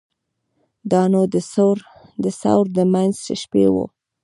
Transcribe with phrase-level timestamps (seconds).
[0.91, 1.21] دا نو
[2.23, 3.85] د ثور د منځ شپې وې.